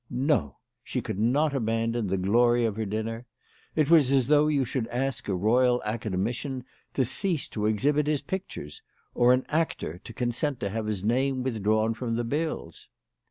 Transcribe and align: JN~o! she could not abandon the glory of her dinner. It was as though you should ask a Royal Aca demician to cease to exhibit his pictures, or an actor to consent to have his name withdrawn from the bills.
JN~o! 0.11 0.55
she 0.83 0.99
could 0.99 1.19
not 1.19 1.53
abandon 1.55 2.07
the 2.07 2.17
glory 2.17 2.65
of 2.65 2.75
her 2.75 2.85
dinner. 2.87 3.27
It 3.75 3.91
was 3.91 4.11
as 4.11 4.25
though 4.25 4.47
you 4.47 4.65
should 4.65 4.87
ask 4.87 5.27
a 5.27 5.35
Royal 5.35 5.79
Aca 5.85 6.09
demician 6.09 6.63
to 6.95 7.05
cease 7.05 7.47
to 7.49 7.67
exhibit 7.67 8.07
his 8.07 8.23
pictures, 8.23 8.81
or 9.13 9.31
an 9.31 9.45
actor 9.47 9.99
to 10.03 10.11
consent 10.11 10.59
to 10.61 10.69
have 10.71 10.87
his 10.87 11.03
name 11.03 11.43
withdrawn 11.43 11.93
from 11.93 12.15
the 12.15 12.23
bills. 12.23 12.87